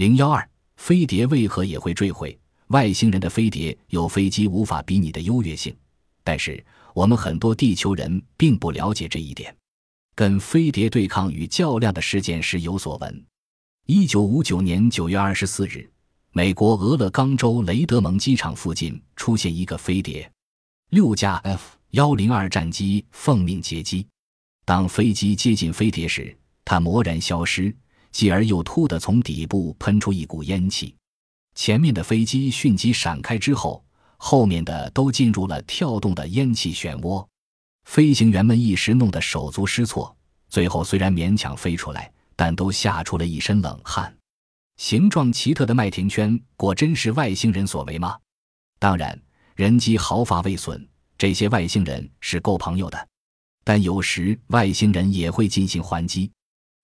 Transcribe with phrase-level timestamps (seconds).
[0.00, 0.48] 零幺二，
[0.78, 2.34] 飞碟为何也会坠毁？
[2.68, 5.76] 外星人的飞碟有飞机无法比拟的优越性，
[6.24, 9.54] 但是我们很多地球人并不了解这一点。
[10.14, 13.26] 跟飞碟对抗与较量的事件时有所闻。
[13.84, 15.86] 一九五九年九月二十四日，
[16.32, 20.32] 美国俄勒冈州雷德蒙机场附近出现一个飞碟，
[20.92, 24.06] 六架 F 幺零二战机奉命截击。
[24.64, 27.76] 当飞机接近飞碟时，它蓦然消失，
[28.12, 30.94] 继而又突地从底部喷出一股烟气。
[31.54, 33.84] 前面的飞机迅即闪开之后，
[34.16, 37.26] 后面的都进入了跳动的烟气漩涡。
[37.84, 40.14] 飞行员们一时弄得手足失措，
[40.48, 44.16] 最后虽然勉强飞出来，但都吓出了一身冷汗。
[44.76, 48.16] 形状奇特的麦田圈，果真是外星人所为吗？
[48.78, 49.20] 当然，
[49.56, 53.08] 人机毫发未损，这些外星人是够朋友的。
[53.64, 56.30] 但有时外星人也会进行还击。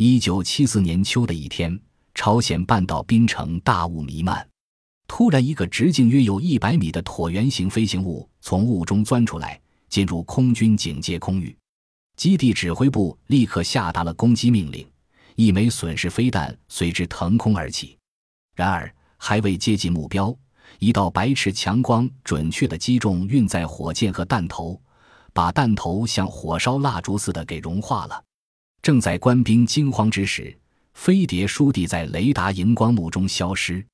[0.00, 1.76] 一九七四年秋的一天，
[2.14, 4.48] 朝鲜半岛冰城大雾弥漫，
[5.08, 11.52] 突然一个直径约有一百米的椭圆形飞行物从雾中钻出来，进入空军警戒空域。
[12.14, 14.88] 基地指挥部立刻下达了攻击命令，
[15.34, 17.98] 一枚损失飞弹随之腾空而起。
[18.54, 20.32] 然而还未接近目标，
[20.78, 24.80] 一道白炽强光准确地击中运载火箭和弹头。
[25.32, 28.22] 把弹头像火烧蜡烛似的给融化了。
[28.82, 30.56] 正在官兵惊慌之时，
[30.94, 33.84] 飞碟倏地在雷达荧光幕中消失。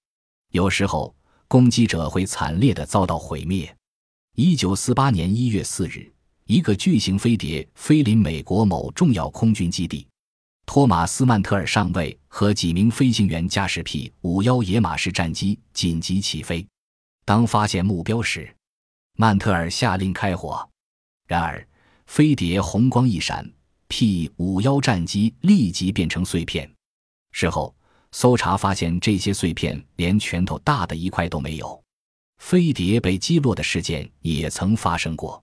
[0.52, 1.14] 有时候，
[1.48, 3.74] 攻击者会惨烈地遭到毁灭。
[4.36, 6.12] 一九四八年一月四日，
[6.46, 10.06] 一个巨型飞碟飞临美国某重要空军基地，
[10.66, 16.66] 托马斯·曼特尔上尉和几名飞行员驾驶 P 五幺野马式战机紧急起飞。
[17.24, 18.54] 当发现目标时，
[19.16, 20.68] 曼特尔下令开火。
[21.26, 21.66] 然而，
[22.06, 23.48] 飞碟红光一闪
[23.96, 26.68] ，P 五幺战机立即变成碎片。
[27.30, 27.72] 事后
[28.10, 31.80] 搜查发现，这些碎片连拳头大的一块都没有。
[32.42, 35.40] 飞碟被击落的事件也曾发生过。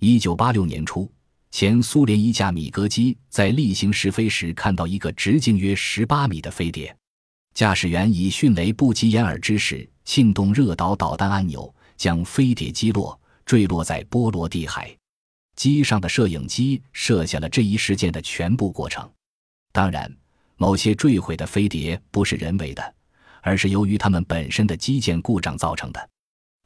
[0.00, 1.06] 一九八六年初，
[1.50, 6.96] 前苏联一架米格机在例行试飞时，看到一个直径约十八米的飞碟，
[7.52, 14.96] 驾驶员以迅雷不及掩耳之势庆动热导导弹按钮，将飞碟击落，坠落在波罗的海。
[15.56, 19.08] 机上的摄影机摄下了这一事件的全部过程。
[19.72, 20.14] 当然，
[20.56, 22.94] 某些坠毁的飞碟不是人为的，
[23.40, 26.10] 而是由于它们本身的机件故障造成的。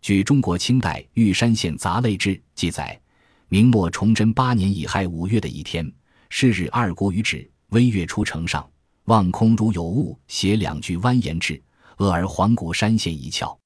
[0.03, 3.01] 据中国清代《玉山县杂类志》记载，
[3.49, 5.91] 明末崇祯八年乙亥五月的一天，
[6.29, 8.69] 是日二国于止，微月出城上，
[9.05, 11.61] 望空如有雾，写两句蜿蜒至，
[11.99, 13.57] 俄而环谷山县一窍，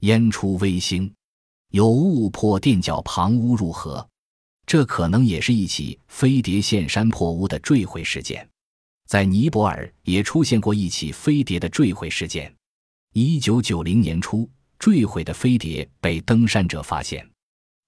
[0.00, 1.12] 烟出微星，
[1.70, 4.06] 有雾破垫脚旁屋入河。
[4.70, 8.48] 这可能也是一起飞碟陷山破屋的坠毁事件，
[9.08, 12.54] 在尼泊尔也出现过一起飞碟的坠毁事件。
[13.12, 14.48] 一九九零年初，
[14.78, 17.28] 坠毁的飞碟被登山者发现，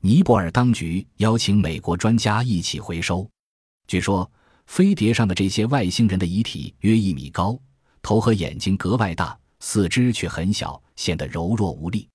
[0.00, 3.30] 尼泊尔当局邀请美国专家一起回收。
[3.86, 4.28] 据说，
[4.66, 7.56] 飞碟上的这些外星人的遗体约一米高，
[8.02, 12.08] 头和眼睛格外大，四肢却很小，显得柔弱无力。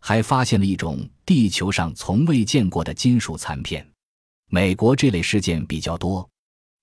[0.00, 3.86] 还发现了一种地球上从未见过的金属残片。
[4.48, 6.28] 美国这类事件比较多，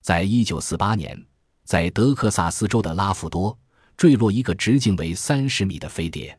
[0.01, 1.17] 在一九四八年，
[1.63, 3.57] 在德克萨斯州的拉夫多
[3.95, 6.37] 坠落一个直径为三十米的飞碟，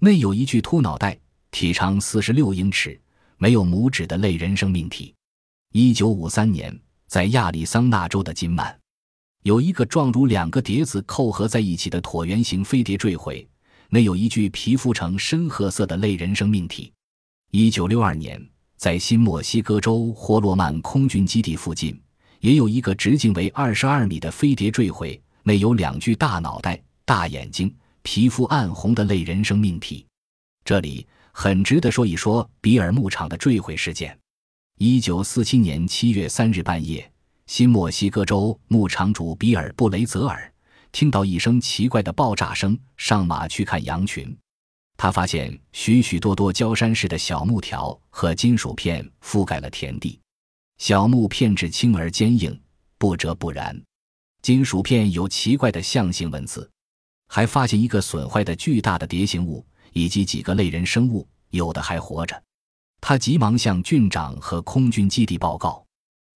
[0.00, 1.18] 内有一具秃脑袋、
[1.50, 3.00] 体长四十六英尺、
[3.38, 5.14] 没有拇指的类人生命体。
[5.72, 8.78] 一九五三年，在亚利桑那州的金曼，
[9.44, 13.48] 有一个状如两个碟子扣合在一起的椭圆形飞碟坠毁，
[13.88, 16.92] 内有一具皮肤呈深褐色的类人生命体。
[17.52, 18.38] 一九六二年。
[18.78, 22.00] 在新墨西哥州霍洛曼空军基地附近，
[22.38, 30.06] 也有一个直径为二十二米的飞碟坠毁，内有两具大脑袋、大眼睛、皮肤暗红的类人生命体。
[30.64, 34.16] 这里很值得说一说比尔牧场的坠毁事件。
[34.78, 37.10] 一九四七年七月三日半夜，
[37.46, 40.52] 新墨西哥州牧场主比尔布雷泽尔
[40.92, 44.38] 听到一声奇怪的爆炸声，上马去看羊群。
[44.98, 50.20] 他发现许许多多焦山似的小木条和金属片覆盖了田地，
[50.78, 52.60] 小木片质轻而坚硬，
[52.98, 53.80] 不折不燃。
[54.42, 56.68] 金属片有奇怪的象形文字，
[57.28, 62.42] 还发现一个损坏的巨大的蝶形物以及几个类人生物，有的还活着。
[63.00, 65.86] 他急忙向郡长和空军基地报告，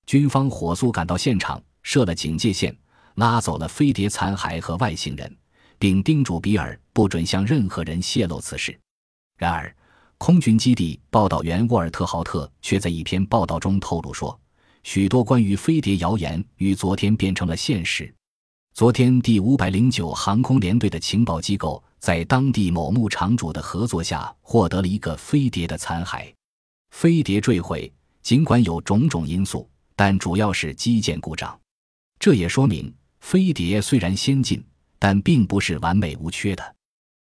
[0.06, 2.76] 军方火速赶到现场，设了警戒线，
[3.16, 5.36] 拉走了飞碟残骸和外星人。
[5.82, 8.78] 并叮嘱比尔不准向任何人泄露此事。
[9.36, 9.74] 然而，
[10.16, 14.38] 空军基地报道员沃尔特·豪特却在一篇报道中透露说，
[14.84, 18.14] 许多关于飞碟谣言于昨天变成了现实。
[18.72, 26.32] 昨天，第五百零九航空联队的情报机构在当地某牧场主的合作下，获得了一个飞碟的残骸。
[26.92, 27.92] 飞碟坠毁，
[28.22, 31.58] 尽管有种种因素，但主要是机件故障。
[32.20, 34.64] 这也说明，飞碟虽然先进，
[35.02, 36.76] 但并不是完美无缺的。